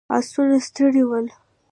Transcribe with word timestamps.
آسونه 0.17 0.57
ستړي 0.65 1.03
ول. 1.09 1.25